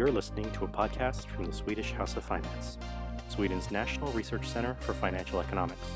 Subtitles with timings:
[0.00, 2.78] You're listening to a podcast from the Swedish House of Finance,
[3.28, 5.86] Sweden's National Research Center for Financial Economics.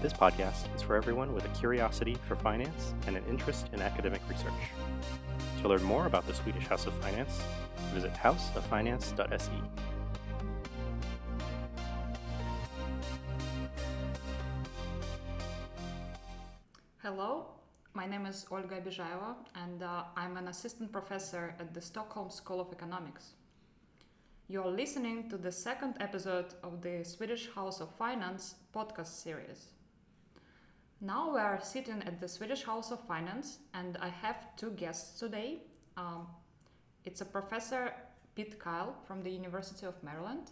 [0.00, 4.22] This podcast is for everyone with a curiosity for finance and an interest in academic
[4.30, 4.50] research.
[5.60, 7.38] To learn more about the Swedish House of Finance,
[7.92, 9.52] visit houseoffinance.se.
[18.46, 23.32] is Olga Obizhaeva, and uh, I'm an assistant professor at the Stockholm School of Economics.
[24.48, 29.68] You're listening to the second episode of the Swedish House of Finance podcast series.
[31.00, 35.18] Now we are sitting at the Swedish House of Finance, and I have two guests
[35.18, 35.62] today.
[35.96, 36.26] Um,
[37.04, 37.92] it's a professor
[38.34, 40.50] Pete Kyle from the University of Maryland.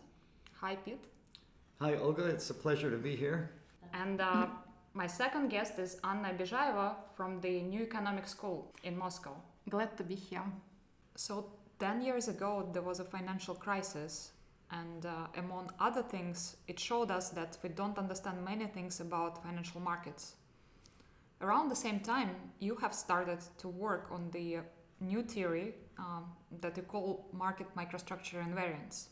[0.61, 1.05] Hi, Pete.
[1.81, 2.25] Hi, Olga.
[2.27, 3.51] It's a pleasure to be here.
[3.93, 4.47] And uh,
[4.95, 9.35] my second guest is Anna Obizhaeva from the New Economic School in Moscow.
[9.69, 10.45] Glad to be here.
[11.17, 11.47] So,
[11.81, 14.31] 10 years ago, there was a financial crisis,
[14.71, 19.43] and uh, among other things, it showed us that we don't understand many things about
[19.43, 20.37] financial markets.
[21.41, 24.59] Around the same time, you have started to work on the
[25.01, 26.27] new theory um,
[26.61, 29.09] that you call market microstructure invariance.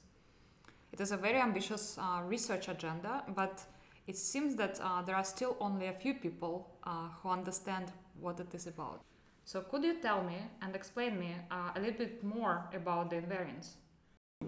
[0.93, 3.65] It is a very ambitious uh, research agenda, but
[4.07, 8.41] it seems that uh, there are still only a few people uh, who understand what
[8.41, 9.03] it is about.
[9.45, 13.17] So, could you tell me and explain me uh, a little bit more about the
[13.17, 13.71] invariance?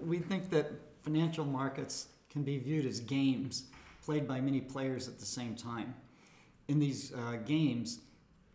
[0.05, 3.65] We think that financial markets can be viewed as games
[4.03, 5.95] played by many players at the same time.
[6.67, 7.99] In these uh, games,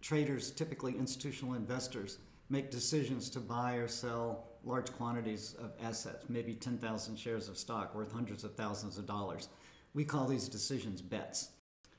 [0.00, 6.54] traders, typically institutional investors, make decisions to buy or sell large quantities of assets, maybe
[6.54, 9.48] 10,000 shares of stock worth hundreds of thousands of dollars.
[9.92, 11.50] We call these decisions bets.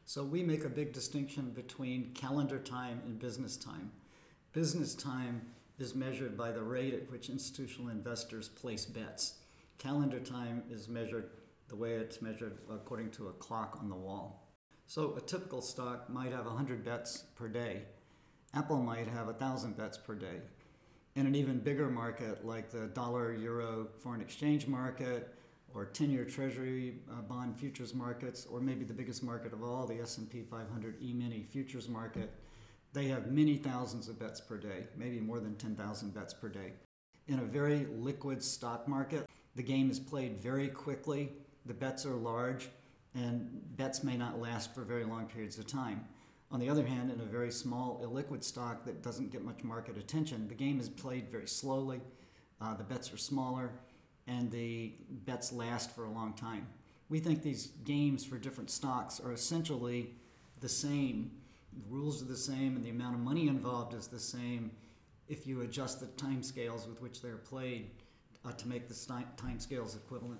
[0.05, 3.91] So we make a big distinction between calendar time and business time.
[4.53, 5.41] Business time
[5.77, 9.35] is measured by the rate at which institutional investors place bets.
[9.77, 11.31] Calendar time is measured
[11.67, 14.47] the way it's measured according to a clock on the wall.
[14.87, 17.83] So a typical stock might have 100 bets per day.
[18.53, 20.41] Apple might have 1,000 bets per day.
[21.15, 25.33] In an even bigger market like the dollar euro foreign exchange market,
[25.73, 29.99] or 10-year treasury uh, bond futures markets or maybe the biggest market of all the
[29.99, 32.31] s&p 500 e-mini futures market.
[32.93, 36.73] They have many thousands of bets per day maybe more than 10000 bets per day
[37.27, 39.27] in a very liquid stock market.
[39.55, 41.31] The game is played very quickly.
[41.65, 42.69] The bets are large
[43.15, 46.05] and bets may not last for very long periods of time.
[46.51, 49.97] On the other hand in a very small illiquid stock that doesn't get much market
[49.97, 52.01] attention the game is played very slowly.
[52.59, 53.71] Uh, the bets are smaller
[54.27, 56.67] and the bets last for a long time.
[57.09, 60.11] We think these games for different stocks are essentially
[60.59, 61.31] the same.
[61.73, 64.71] The rules are the same, and the amount of money involved is the same
[65.27, 67.89] if you adjust the time scales with which they're played
[68.45, 68.95] uh, to make the
[69.37, 70.39] time scales equivalent.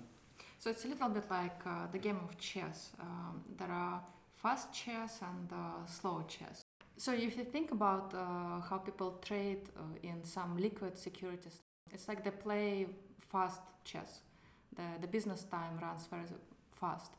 [0.58, 2.92] So it's a little bit like uh, the game of chess.
[3.00, 4.00] Um, there are
[4.36, 6.62] fast chess and uh, slow chess.
[6.96, 12.06] So if you think about uh, how people trade uh, in some liquid securities, it's
[12.06, 12.86] like they play
[13.32, 14.20] fast chess.
[14.76, 16.24] The, the business time runs very
[16.72, 17.12] fast.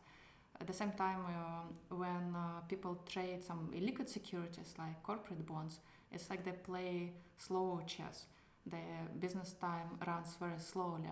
[0.61, 5.79] At the same time, uh, when uh, people trade some illiquid securities like corporate bonds,
[6.11, 8.25] it's like they play slow chess.
[8.65, 8.77] The
[9.19, 11.09] business time runs very slowly.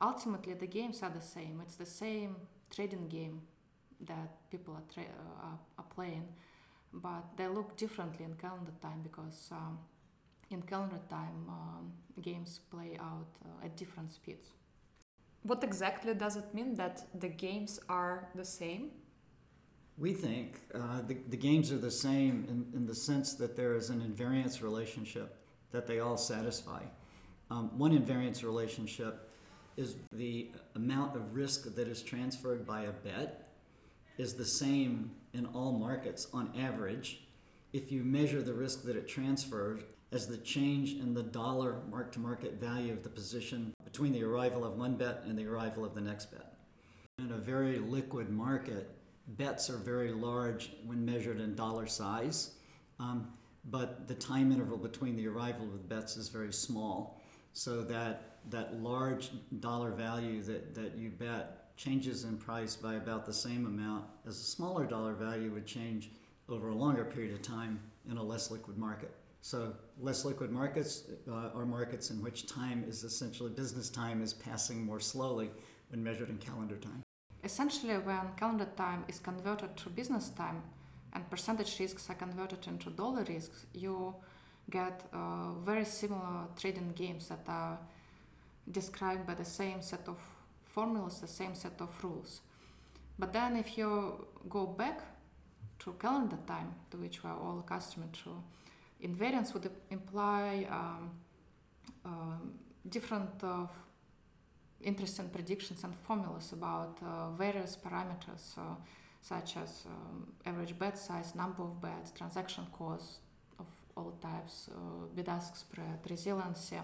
[0.00, 1.60] Ultimately, the games are the same.
[1.62, 2.36] It's the same
[2.70, 3.42] trading game
[4.06, 6.28] that people are, tra- uh, are, are, playing,
[6.92, 9.78] but they look differently in calendar time because um,
[10.54, 11.92] in calendar time um,
[12.22, 14.46] games play out uh, at different speeds.
[15.42, 18.92] What exactly does it mean that the games are the same?
[19.98, 23.74] We think uh, the, the games are the same in, in the sense that there
[23.74, 25.36] is an invariance relationship
[25.70, 26.82] that they all satisfy.
[27.50, 29.30] Um, one invariance relationship
[29.76, 33.48] is the amount of risk that is transferred by a bet
[34.16, 37.20] is the same in all markets on average
[37.72, 39.82] if you measure the risk that it transfers
[40.14, 44.22] as the change in the dollar mark to market value of the position between the
[44.22, 46.54] arrival of one bet and the arrival of the next bet.
[47.18, 48.90] In a very liquid market,
[49.26, 52.52] bets are very large when measured in dollar size,
[53.00, 53.26] um,
[53.70, 57.20] but the time interval between the arrival of the bets is very small.
[57.52, 63.26] So that, that large dollar value that, that you bet changes in price by about
[63.26, 66.10] the same amount as a smaller dollar value would change
[66.48, 69.12] over a longer period of time in a less liquid market.
[69.44, 74.32] So less liquid markets uh, are markets in which time is essentially business time is
[74.32, 75.50] passing more slowly
[75.90, 77.02] when measured in calendar time.
[77.44, 80.62] Essentially, when calendar time is converted to business time
[81.12, 84.14] and percentage risks are converted into dollar risks, you
[84.70, 87.78] get uh, very similar trading games that are
[88.70, 90.18] described by the same set of
[90.64, 92.40] formulas, the same set of rules.
[93.18, 95.02] But then if you go back
[95.80, 98.42] to calendar time, to which we are all accustomed to,
[99.02, 101.10] invariance would imply um,
[102.04, 102.54] um,
[102.88, 103.66] different uh,
[104.82, 108.74] interesting predictions and formulas about uh, various parameters uh,
[109.20, 113.20] such as um, average bet size, number of bets, transaction cost
[113.58, 116.76] of all types, uh, bid-ask spread, resiliency.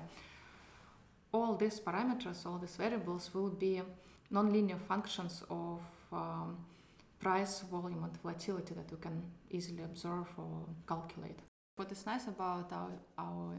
[1.32, 3.82] All these parameters, all these variables will be
[4.32, 5.80] nonlinear functions of
[6.12, 6.56] um,
[7.18, 11.38] price, volume, and volatility that you can easily observe or calculate.
[11.80, 13.58] What is nice about our, our,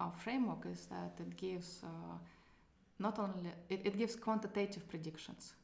[0.00, 2.16] our framework is that it gives uh,
[2.98, 5.54] not only it, it gives quantitative predictions,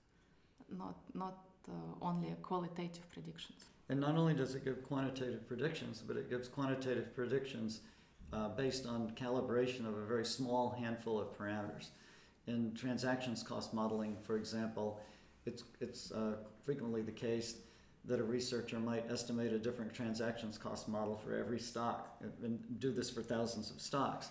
[0.71, 1.39] not not
[1.69, 3.65] uh, only qualitative predictions.
[3.89, 7.81] And not only does it give quantitative predictions, but it gives quantitative predictions
[8.33, 11.87] uh, based on calibration of a very small handful of parameters.
[12.47, 15.01] In transactions cost modeling, for example,
[15.47, 17.57] it's, it's uh, frequently the case
[18.07, 22.93] that a researcher might estimate a different transactions cost model for every stock and do
[22.93, 24.29] this for thousands of stocks.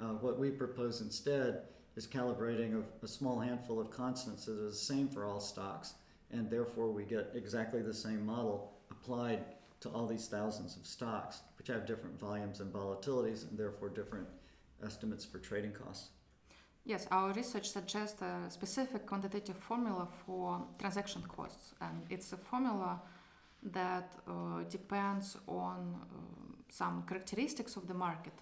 [0.00, 1.62] Uh, what we propose instead
[1.96, 5.94] is calibrating of a small handful of constants that is the same for all stocks,
[6.32, 9.44] and therefore we get exactly the same model applied
[9.80, 14.26] to all these thousands of stocks, which have different volumes and volatilities, and therefore different
[14.84, 16.08] estimates for trading costs.
[16.86, 23.00] Yes, our research suggests a specific quantitative formula for transaction costs, and it's a formula
[23.72, 26.16] that uh, depends on uh,
[26.68, 28.34] some characteristics of the market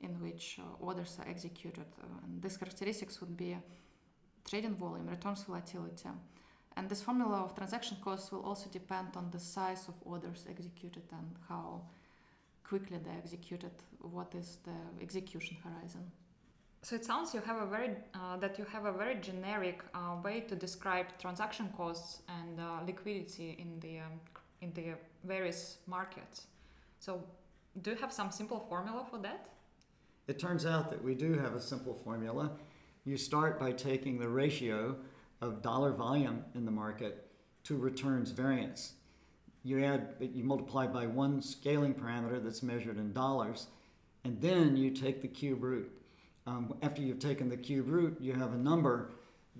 [0.00, 1.86] in which uh, orders are executed.
[2.00, 3.56] Uh, and these characteristics would be
[4.48, 6.08] trading volume, returns volatility.
[6.76, 11.04] And this formula of transaction costs will also depend on the size of orders executed
[11.12, 11.82] and how
[12.64, 16.10] quickly they're executed, what is the execution horizon.
[16.82, 20.16] So it sounds you have a very uh, that you have a very generic uh,
[20.22, 24.20] way to describe transaction costs and uh, liquidity in the um,
[24.64, 24.94] in the
[25.24, 26.46] various markets.
[26.98, 27.22] So
[27.82, 29.48] do you have some simple formula for that?
[30.26, 32.52] It turns out that we do have a simple formula.
[33.04, 34.96] You start by taking the ratio
[35.40, 37.26] of dollar volume in the market
[37.64, 38.94] to returns variance.
[39.62, 43.68] You add you multiply by one scaling parameter that's measured in dollars,
[44.24, 45.90] and then you take the cube root
[46.46, 49.10] um, after you've taken the cube root, you have a number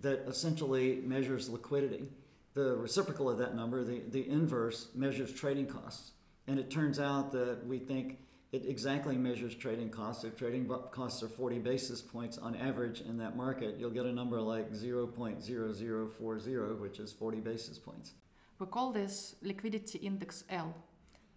[0.02, 2.08] that essentially measures liquidity.
[2.54, 6.12] The reciprocal of that number, the, the inverse, measures trading costs.
[6.46, 8.18] And it turns out that we think
[8.52, 10.22] it exactly measures trading costs.
[10.22, 14.12] If trading costs are 40 basis points on average in that market, you'll get a
[14.12, 18.12] number like 0.0040, which is 40 basis points.
[18.60, 20.72] We call this liquidity index L.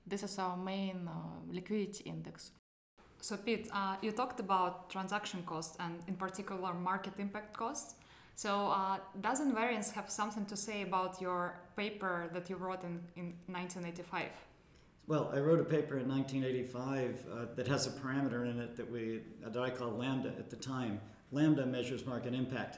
[0.06, 1.14] This is our main uh,
[1.52, 2.52] liquidity index.
[3.20, 7.96] So, Pete, uh, you talked about transaction costs and, in particular, market impact costs.
[8.38, 13.02] So, uh, does invariance have something to say about your paper that you wrote in,
[13.16, 14.30] in 1985?
[15.08, 18.92] Well, I wrote a paper in 1985 uh, that has a parameter in it that
[18.92, 21.02] we that I call lambda at the time.
[21.32, 22.78] Lambda measures market impact,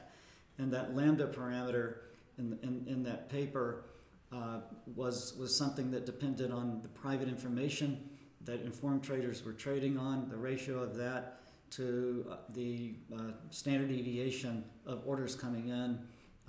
[0.56, 1.96] and that lambda parameter
[2.38, 3.84] in, in, in that paper
[4.32, 4.60] uh,
[4.96, 8.08] was was something that depended on the private information
[8.46, 13.88] that informed traders were trading on, the ratio of that to uh, the uh, standard
[13.88, 15.98] deviation of orders coming in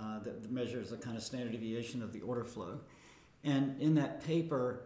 [0.00, 2.80] uh, that measures a kind of standard deviation of the order flow.
[3.44, 4.84] And in that paper,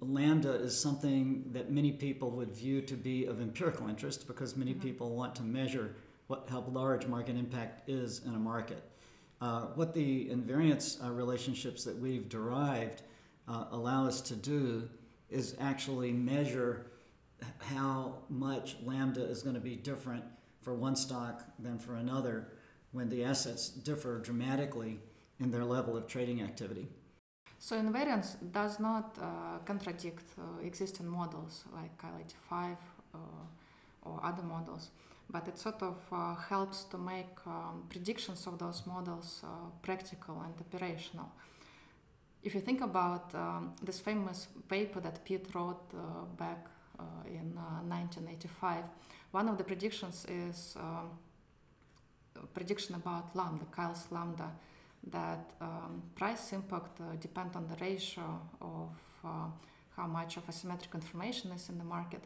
[0.00, 4.72] lambda is something that many people would view to be of empirical interest because many
[4.72, 4.80] mm-hmm.
[4.80, 5.94] people want to measure
[6.26, 8.82] what how large market impact is in a market.
[9.40, 13.02] Uh, what the invariance uh, relationships that we've derived
[13.48, 14.88] uh, allow us to do
[15.30, 16.89] is actually measure
[17.60, 20.24] how much lambda is going to be different
[20.62, 22.48] for one stock than for another
[22.92, 24.98] when the assets differ dramatically
[25.38, 26.88] in their level of trading activity.
[27.58, 32.76] So invariance does not uh, contradict uh, existing models like Kyle 85
[33.14, 33.18] uh,
[34.02, 34.90] or other models,
[35.28, 39.48] but it sort of uh, helps to make um, predictions of those models uh,
[39.82, 41.30] practical and operational
[42.42, 46.66] if you think about um, this famous paper that Pete wrote uh, back
[47.26, 48.84] in uh, 1985,
[49.32, 51.10] one of the predictions is um,
[52.36, 54.50] a prediction about lambda, Kyle's lambda,
[55.10, 58.90] that um, price impact uh, depend on the ratio of
[59.24, 59.28] uh,
[59.96, 62.22] how much of asymmetric information is in the market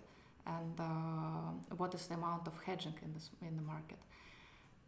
[0.47, 3.99] and uh, what is the amount of hedging in, this, in the market.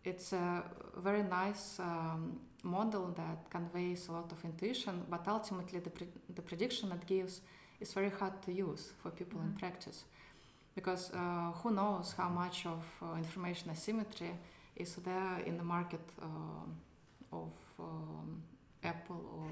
[0.05, 0.63] It's a
[0.99, 6.43] very nice um, model that conveys a lot of intuition, but ultimately the, pre- the
[6.43, 7.41] prediction it gives
[7.81, 9.53] is very hard to use for people mm-hmm.
[9.53, 10.05] in practice.
[10.75, 14.33] Because uh, who knows how much of uh, information asymmetry
[14.77, 16.77] is there in the market um,
[17.33, 18.43] of um,
[18.85, 19.49] Apple or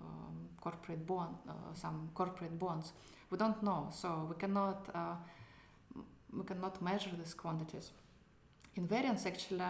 [0.00, 2.92] um, corporate bond, uh, some corporate bonds.
[3.30, 5.14] We don't know, so we cannot uh,
[6.36, 7.90] we cannot measure these quantities.
[8.76, 9.64] Invariance actually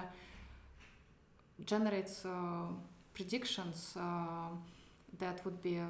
[1.64, 2.66] generates uh,
[3.14, 4.48] predictions uh,
[5.18, 5.86] that would be uh,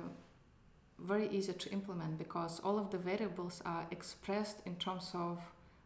[0.98, 5.40] very easy to implement because all of the variables are expressed in terms of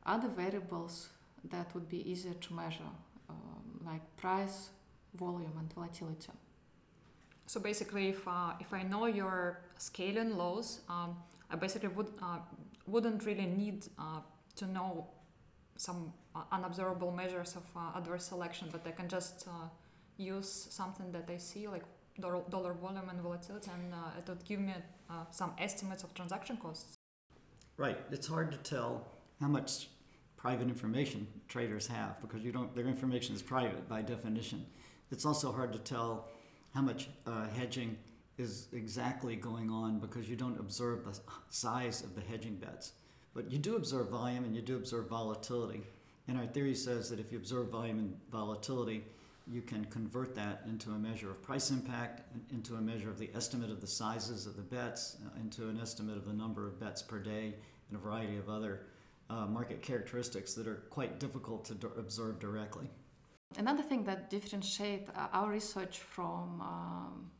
[0.07, 1.09] other variables
[1.51, 2.93] that would be easier to measure,
[3.29, 4.71] um, like price,
[5.15, 6.33] volume, and volatility.
[7.47, 11.17] So basically, if uh, if I know your scaling laws, um,
[11.51, 12.39] I basically would uh,
[12.87, 14.21] wouldn't really need uh,
[14.57, 15.09] to know
[15.77, 19.69] some uh, unobservable measures of uh, adverse selection, but I can just uh,
[20.17, 21.85] use something that I see, like
[22.21, 24.75] dollar, volume and volatility, and uh, it would give me
[25.11, 26.97] uh, some estimates of transaction costs.
[27.77, 27.99] Right.
[28.11, 29.07] It's hard to tell
[29.41, 29.89] how much
[30.37, 32.75] private information traders have because you don't.
[32.75, 34.67] Their information is private by definition.
[35.11, 36.29] It's also hard to tell
[36.75, 37.97] how much uh, hedging
[38.39, 41.19] is exactly going on because you don't observe the
[41.51, 42.93] size of the hedging bets.
[43.35, 45.83] But you do observe volume and you do observe volatility.
[46.29, 49.05] And our theory says that if you observe volume and volatility,
[49.47, 52.23] you can convert that into a measure of price impact,
[52.53, 55.81] into a measure of the estimate of the sizes of the bets, uh, into an
[55.81, 57.55] estimate of the number of bets per day,
[57.89, 58.87] and a variety of other
[59.31, 62.89] uh, market characteristics that are quite difficult to d- observe directly.
[63.59, 67.31] Another thing that differentiates uh, our research from um,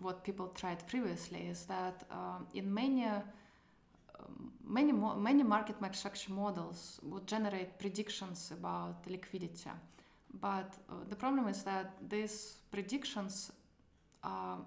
[0.00, 7.00] what people tried previously is that um, in many um, many many market structure models
[7.02, 9.70] would generate predictions about liquidity,
[10.40, 13.52] but uh, the problem is that these predictions
[14.22, 14.58] are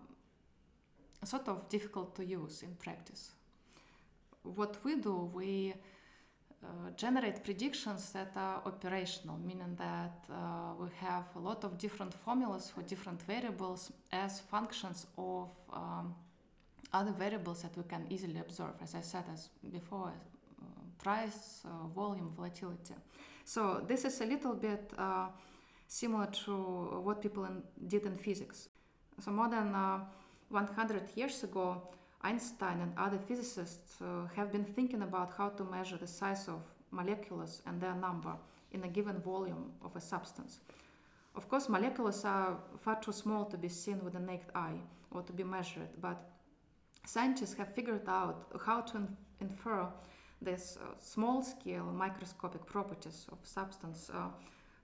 [1.23, 3.31] sort of difficult to use in practice.
[4.43, 5.73] What we do, we
[6.63, 12.13] uh, generate predictions that are operational, meaning that uh, we have a lot of different
[12.13, 16.15] formulas for different variables as functions of um,
[16.93, 20.13] other variables that we can easily observe, as I said as before,
[20.61, 20.65] uh,
[21.03, 22.95] price, uh, volume, volatility.
[23.43, 25.27] So this is a little bit uh,
[25.87, 28.69] similar to what people in, did in physics.
[29.19, 29.73] So more than
[30.49, 31.81] 100 years ago,
[32.21, 36.61] Einstein and other physicists uh, have been thinking about how to measure the size of
[36.91, 38.33] molecules and their number
[38.71, 40.59] in a given volume of a substance.
[41.35, 44.79] Of course, molecules are far too small to be seen with the naked eye
[45.11, 46.17] or to be measured, but
[47.05, 49.87] scientists have figured out how to in- infer
[50.41, 54.27] these uh, small scale microscopic properties of substance uh,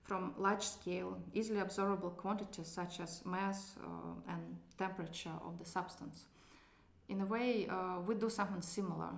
[0.02, 6.26] from large scale, easily observable quantities such as mass uh, and temperature of the substance
[7.12, 9.10] in a way, uh, we do something similar.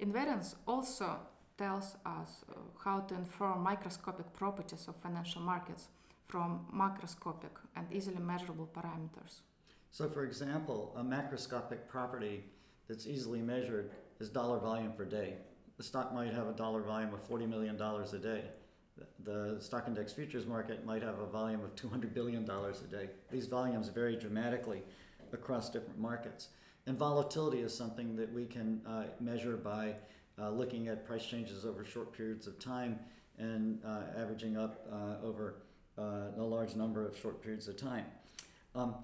[0.00, 1.18] Invariance also
[1.58, 5.88] tells us uh, how to infer microscopic properties of financial markets
[6.28, 9.42] from macroscopic and easily measurable parameters.
[9.90, 12.44] So, for example, a macroscopic property
[12.88, 15.34] that's easily measured is dollar volume per day.
[15.76, 18.44] The stock might have a dollar volume of $40 million a day.
[19.24, 23.08] The stock index futures market might have a volume of $200 billion a day.
[23.30, 24.82] These volumes vary dramatically
[25.32, 26.48] across different markets.
[26.86, 29.94] And volatility is something that we can uh, measure by
[30.40, 32.98] uh, looking at price changes over short periods of time
[33.38, 35.56] and uh, averaging up uh, over
[35.98, 38.04] uh, a large number of short periods of time.
[38.74, 38.96] Um,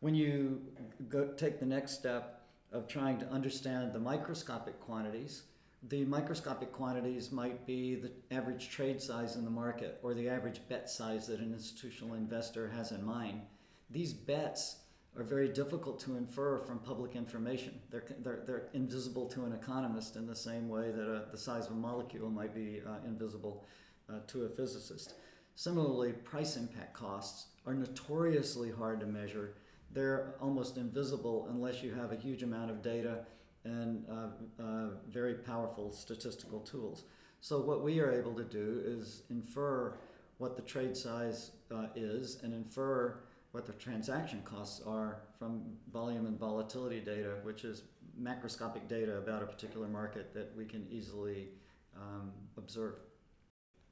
[0.00, 0.60] when you
[1.08, 5.44] go take the next step of trying to understand the microscopic quantities,
[5.88, 10.60] the microscopic quantities might be the average trade size in the market or the average
[10.68, 13.42] bet size that an institutional investor has in mind.
[13.90, 14.78] These bets
[15.16, 17.78] are very difficult to infer from public information.
[17.90, 21.66] They're, they're, they're invisible to an economist in the same way that a, the size
[21.66, 23.64] of a molecule might be uh, invisible
[24.08, 25.14] uh, to a physicist.
[25.54, 29.54] Similarly, price impact costs are notoriously hard to measure.
[29.92, 33.26] They're almost invisible unless you have a huge amount of data
[33.64, 37.04] and uh, uh very powerful statistical tools.
[37.40, 39.98] So, what we are able to do is infer
[40.38, 43.20] what the trade size uh, is and infer
[43.52, 47.82] what the transaction costs are from volume and volatility data, which is
[48.20, 51.48] macroscopic data about a particular market that we can easily
[51.96, 52.94] um, observe.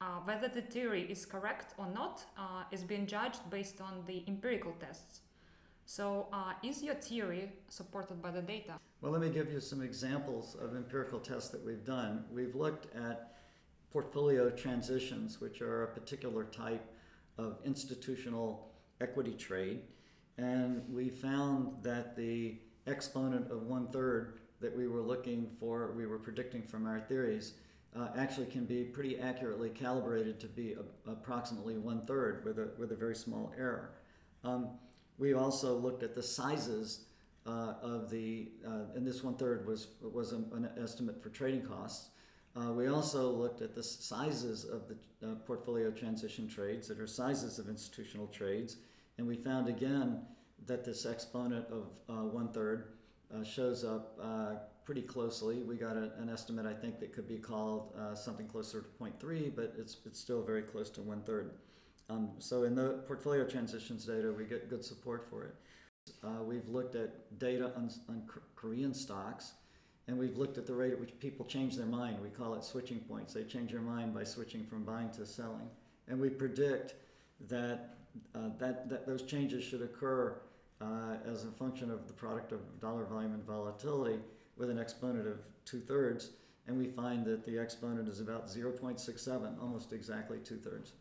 [0.01, 4.25] Uh, whether the theory is correct or not uh, is being judged based on the
[4.27, 5.21] empirical tests.
[5.93, 8.81] So, uh, is your theory supported by the data?
[9.03, 12.25] Well, let me give you some examples of empirical tests that we've done.
[12.33, 13.35] We've looked at
[13.91, 16.83] portfolio transitions, which are a particular type
[17.37, 18.73] of institutional
[19.03, 19.83] equity trade,
[20.39, 22.57] and we found that the
[22.87, 27.53] exponent of one third that we were looking for, we were predicting from our theories,
[27.95, 32.71] uh, actually can be pretty accurately calibrated to be a, approximately one third with a,
[32.79, 33.91] with a very small error.
[34.43, 34.71] Um,
[35.19, 37.07] we also looked at the sizes
[37.47, 42.11] uh, of the, uh, and this one third was, was an, estimate for trading costs.
[42.55, 47.07] Uh, we also looked at the sizes of the uh, portfolio transition trades that are
[47.07, 48.77] sizes of institutional trades,
[49.19, 50.21] and we found again
[50.67, 52.93] that this exponent of uh, one third
[53.35, 54.21] uh, shows up
[54.85, 55.63] pretty closely.
[55.63, 59.53] We got a, an estimate, I think, that could be called something closer to 0.3,
[59.57, 61.53] but it's, it's still very close to one third.
[62.11, 65.55] Um, so in the portfolio transitions data, we get good support for it.
[66.45, 68.23] we've looked at data on, on
[68.55, 69.53] Korean stocks
[70.09, 72.21] and we've looked at the rate at which people change their mind.
[72.21, 73.35] We call it switching points.
[73.35, 75.69] They change their mind by switching from buying to selling.
[76.09, 76.95] And we predict
[77.49, 77.97] that,
[78.35, 80.37] uh, that, that those changes should occur
[80.81, 84.19] uh, as a function of the product of dollar volume and volatility
[84.57, 86.31] with an exponent of two thirds.
[86.67, 90.93] And we find that the exponent is about 0.67, almost exactly two thirds.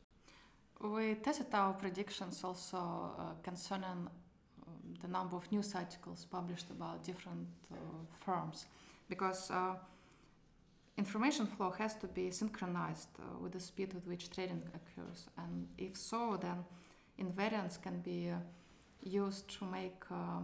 [0.83, 4.09] We tested our predictions also uh, concerning um,
[4.99, 7.75] the number of news articles published about different uh,
[8.25, 8.65] firms
[9.07, 9.75] because uh,
[10.97, 15.27] information flow has to be synchronized uh, with the speed with which trading occurs.
[15.37, 16.65] And if so, then
[17.19, 18.37] invariance can be uh,
[19.03, 20.39] used to make uh,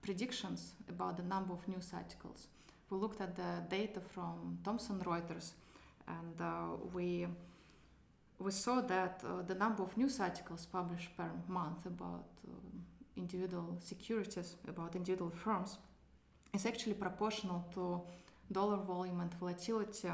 [0.00, 2.46] predictions about the number of news articles.
[2.88, 5.54] We looked at the data from Thomson Reuters
[6.06, 7.26] and uh, we
[8.42, 12.26] we saw that uh, the number of news articles published per month about
[13.16, 15.78] individual securities, about individual firms,
[16.54, 18.00] is actually proportional to
[18.50, 20.08] dollar volume and volatility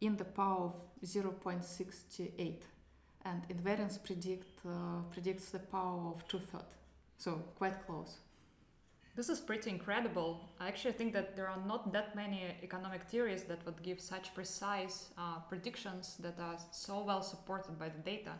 [0.00, 2.62] in the power of 0.68
[3.24, 6.76] and invariance predict, uh, predicts the power of two-thirds.
[7.18, 8.18] So quite close
[9.16, 13.44] this is pretty incredible i actually think that there are not that many economic theories
[13.44, 18.32] that would give such precise uh, predictions that are so well supported by the data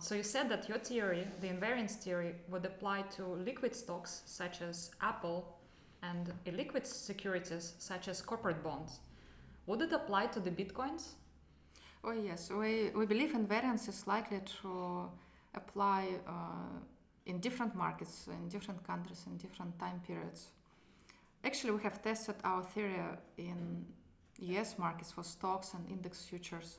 [0.00, 4.62] so you said that your theory the invariance theory would apply to liquid stocks such
[4.62, 5.58] as apple
[6.02, 9.00] and illiquid securities such as corporate bonds.
[9.66, 11.10] Would it apply to the bitcoins?
[12.04, 12.50] Oh, yes.
[12.50, 15.10] We, we believe invariance is likely to
[15.54, 16.78] apply uh,
[17.28, 20.48] in different markets, in different countries, in different time periods.
[21.44, 23.00] Actually, we have tested our theory
[23.36, 23.84] in
[24.40, 26.78] US markets for stocks and index futures.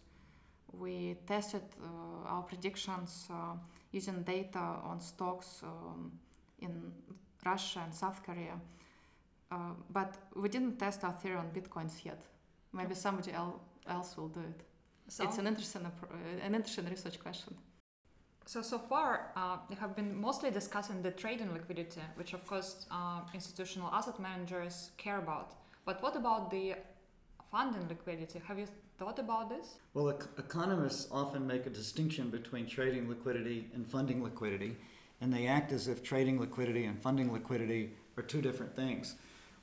[0.73, 3.55] We tested uh, our predictions uh,
[3.91, 6.11] using data on stocks um,
[6.59, 6.91] in
[7.45, 8.59] Russia and South Korea
[9.51, 12.21] uh, but we didn't test our theory on bitcoins yet.
[12.71, 14.61] Maybe somebody el- else will do it.
[15.07, 15.87] So it's an interesting,
[16.43, 17.55] an interesting research question.
[18.49, 23.21] So so far, uh, have been mostly discussing the trading liquidity, which of course uh,
[23.31, 25.53] institutional asset managers care about.
[25.85, 26.73] But what about the
[27.51, 28.41] funding liquidity?
[28.47, 28.65] Have you
[28.97, 29.75] thought about this?
[29.93, 34.77] Well, ec- economists often make a distinction between trading liquidity and funding liquidity,
[35.21, 39.13] and they act as if trading liquidity and funding liquidity are two different things.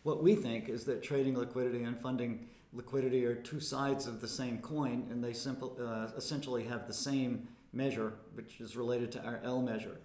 [0.04, 4.28] What we think is that trading liquidity and funding liquidity are two sides of the
[4.28, 9.22] same coin, and they simple, uh, essentially have the same measure, which is related to
[9.24, 9.98] our L measure.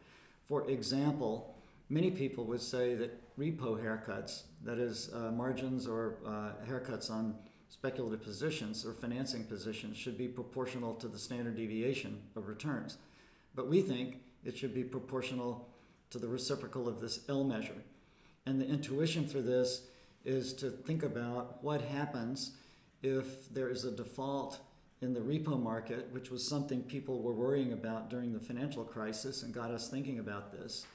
[0.46, 1.56] For example,
[1.90, 7.36] many people would say that repo haircuts, that is, uh, margins or uh, haircuts on
[7.70, 12.98] speculative positions or financing positions, should be proportional to the standard deviation of returns.
[13.56, 15.70] But we think it should be proportional
[16.10, 17.82] to the reciprocal of this L measure.
[18.46, 19.84] And the intuition for this
[20.26, 22.52] is to think about what happens
[23.02, 24.60] if there is a default
[25.02, 29.42] in the repo market, which was something people were worrying about during the financial crisis
[29.42, 30.86] and got us thinking about this.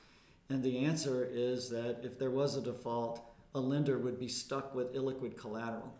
[0.49, 3.21] And the answer is that if there was a default,
[3.55, 5.92] a lender would be stuck with illiquid collateral.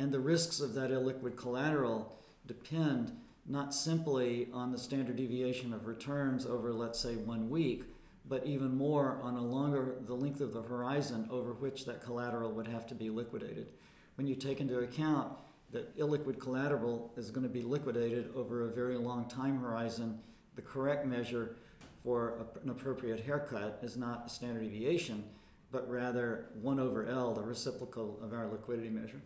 [0.00, 3.12] And the risks of that illiquid collateral depend
[3.46, 7.84] not simply on the standard deviation of returns over, let's say, one week,
[8.28, 12.50] but even more on a longer the length of the horizon over which that collateral
[12.50, 13.68] would have to be liquidated.
[14.16, 15.32] When you take into account
[15.72, 20.18] that illiquid collateral is going to be liquidated over a very long time horizon,
[20.56, 21.56] the correct measure
[22.02, 25.24] for a, an appropriate haircut is not a standard deviation,
[25.70, 29.20] but rather 1 over L, the reciprocal of our liquidity measure.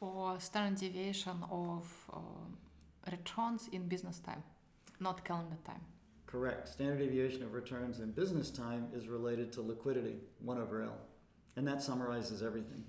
[0.00, 2.18] Or standard deviation of uh,
[3.10, 4.42] returns in business time,
[5.00, 5.80] not calendar time.
[6.26, 6.68] Correct.
[6.68, 10.98] Standard deviation of returns in business time is related to liquidity, 1 over L.
[11.56, 12.84] And that summarizes everything.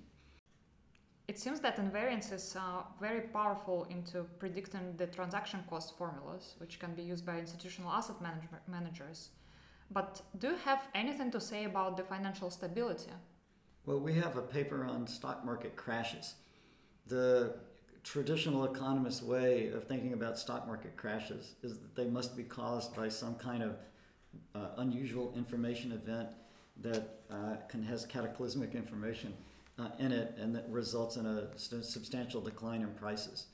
[1.30, 6.92] It seems that invariances uh, very powerful into predicting the transaction cost formulas, which can
[6.92, 9.30] be used by institutional asset manage- managers.
[9.92, 13.12] But do you have anything to say about the financial stability?
[13.86, 16.34] Well, we have a paper on stock market crashes.
[17.06, 17.54] The
[18.02, 22.96] traditional economist way of thinking about stock market crashes is that they must be caused
[22.96, 23.76] by some kind of
[24.56, 26.30] uh, unusual information event
[26.80, 29.32] that uh, can has cataclysmic information
[29.80, 33.46] uh, in it and that results in a st- substantial decline in prices.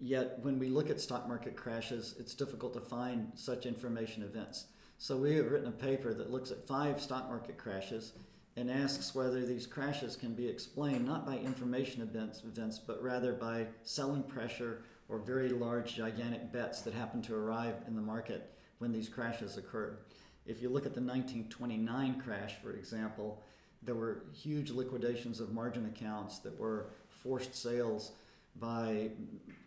[0.00, 4.66] Yet, when we look at stock market crashes, it's difficult to find such information events.
[4.98, 8.12] So, we have written a paper that looks at five stock market crashes
[8.56, 13.32] and asks whether these crashes can be explained not by information events, events but rather
[13.32, 18.52] by selling pressure or very large, gigantic bets that happen to arrive in the market
[18.78, 19.98] when these crashes occurred.
[20.46, 23.42] If you look at the 1929 crash, for example,
[23.84, 28.12] there were huge liquidations of margin accounts that were forced sales
[28.56, 29.10] by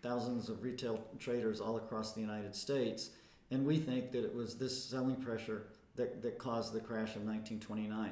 [0.01, 3.09] thousands of retail traders all across the United States.
[3.51, 7.23] And we think that it was this selling pressure that, that caused the crash of
[7.23, 8.11] 1929.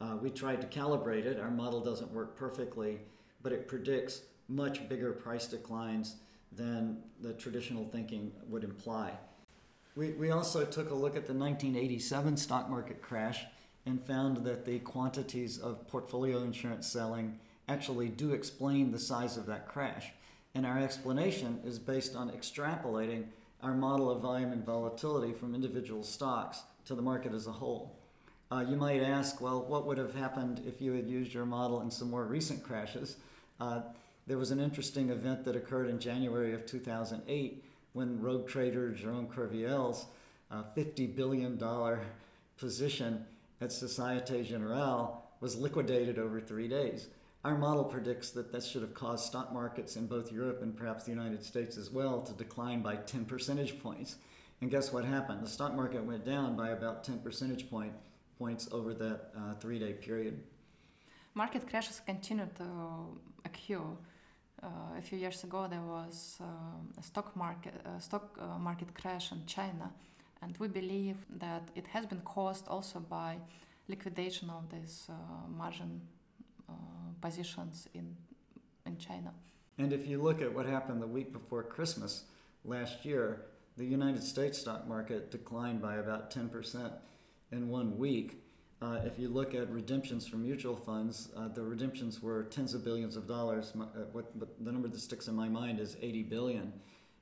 [0.00, 1.40] Uh, we tried to calibrate it.
[1.40, 3.00] Our model doesn't work perfectly,
[3.42, 6.16] but it predicts much bigger price declines
[6.52, 9.12] than the traditional thinking would imply.
[9.96, 13.44] We, we also took a look at the 1987 stock market crash
[13.86, 19.46] and found that the quantities of portfolio insurance selling actually do explain the size of
[19.46, 20.12] that crash.
[20.54, 23.26] And our explanation is based on extrapolating
[23.62, 27.96] our model of volume and volatility from individual stocks to the market as a whole.
[28.50, 31.80] Uh, you might ask, well, what would have happened if you had used your model
[31.80, 33.16] in some more recent crashes?
[33.58, 33.80] Uh,
[34.26, 39.26] there was an interesting event that occurred in January of 2008 when rogue trader Jerome
[39.26, 40.06] Kerviel's
[40.50, 41.60] uh, $50 billion
[42.58, 43.24] position
[43.60, 47.08] at Societe Generale was liquidated over three days.
[47.44, 51.04] Our model predicts that this should have caused stock markets in both Europe and perhaps
[51.04, 54.16] the United States as well to decline by 10 percentage points.
[54.62, 55.42] And guess what happened?
[55.42, 57.92] The stock market went down by about 10 percentage point,
[58.38, 60.42] points over that uh, three day period.
[61.34, 62.64] Market crashes continue to
[63.44, 63.82] occur.
[64.62, 66.44] Uh, a few years ago, there was uh,
[66.98, 69.92] a stock market, a stock uh, market crash in China,
[70.44, 73.38] and we believe that it has been caused also by
[73.88, 75.14] liquidation of these uh,
[75.48, 76.00] margin
[76.68, 76.72] uh,
[77.20, 78.14] positions in
[78.86, 79.32] in China.
[79.78, 82.24] And if you look at what happened the week before Christmas
[82.64, 86.92] last year, the United States stock market declined by about 10%
[87.50, 88.40] in one week.
[88.80, 92.84] Uh, if you look at redemptions from mutual funds, uh, the redemptions were tens of
[92.84, 93.72] billions of dollars.
[93.74, 96.72] Uh, what, what, the number that sticks in my mind is 80 billion.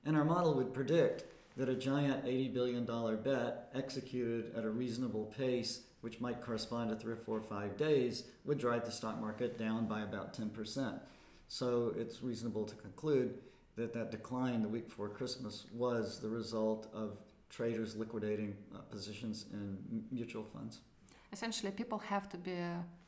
[0.04, 1.24] And our model would predict
[1.56, 2.84] that a giant $80 billion
[3.22, 7.76] bet executed at a reasonable pace, which might correspond to three or four or five
[7.76, 10.98] days, would drive the stock market down by about 10%.
[11.48, 13.38] So it's reasonable to conclude
[13.76, 17.18] that that decline the week before Christmas was the result of
[17.50, 20.80] traders liquidating uh, positions in mutual funds.
[21.32, 22.58] Essentially, people have to be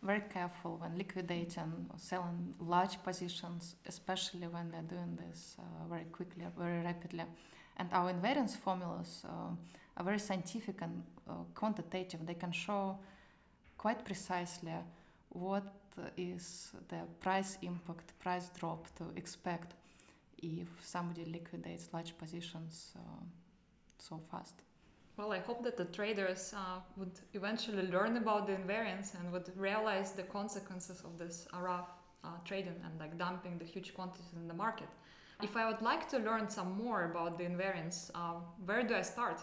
[0.02, 6.04] very careful when liquidating or selling large positions, especially when they're doing this uh, very
[6.04, 7.24] quickly, very rapidly.
[7.76, 9.50] And our invariance formulas uh,
[9.96, 12.26] are very scientific and uh, quantitative.
[12.26, 12.98] They can show
[13.78, 14.72] quite precisely
[15.30, 15.64] what
[16.16, 19.74] is the price impact, price drop to expect
[20.42, 23.24] if somebody liquidates large positions uh,
[23.98, 24.54] so fast.
[25.16, 29.50] Well, I hope that the traders uh, would eventually learn about the invariance and would
[29.56, 31.90] realize the consequences of this rough
[32.24, 34.88] uh, trading and like dumping the huge quantities in the market.
[35.42, 39.02] If I would like to learn some more about the invariance, uh, where do I
[39.02, 39.40] start?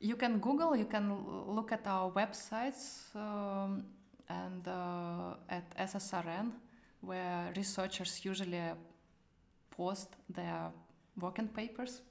[0.00, 1.16] You can Google, you can
[1.48, 3.84] look at our websites um,
[4.28, 6.52] and uh, at SSRN,
[7.00, 8.60] where researchers usually
[9.70, 10.70] post their
[11.18, 12.02] working papers.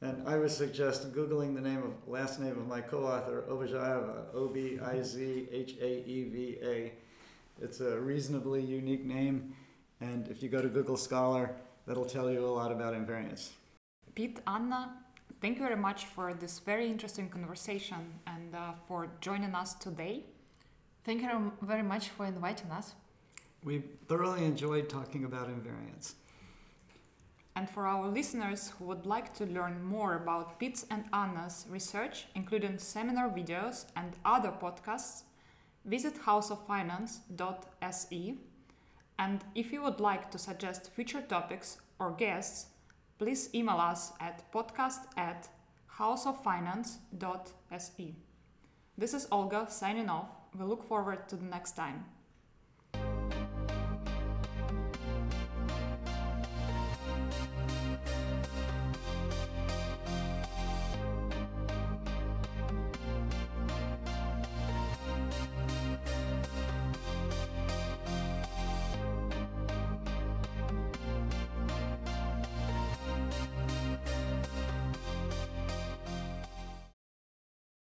[0.00, 4.92] And I would suggest Googling the name of last name of my co-author, Obizhaeva, O-B-I-Z-H-A-E-V-A.
[7.62, 9.54] It's a reasonably unique name,
[10.00, 11.54] and if you go to Google Scholar,
[11.86, 13.50] that'll tell you a lot about invariance.
[14.14, 14.96] Pete, Anna,
[15.40, 20.24] thank you very much for this very interesting conversation and uh, for joining us today.
[21.04, 22.94] Thank you very much for inviting us.
[23.62, 26.14] We thoroughly enjoyed talking about invariance.
[27.56, 32.26] And for our listeners who would like to learn more about Pete's and Anna's research,
[32.34, 35.22] including seminar videos and other podcasts,
[35.84, 38.34] visit houseoffinance.se.
[39.18, 42.66] And if you would like to suggest future topics or guests,
[43.18, 45.48] please email us at podcast at
[45.98, 48.14] houseoffinance.se.
[48.98, 50.28] This is Olga signing off.
[50.58, 52.04] We look forward to the next time.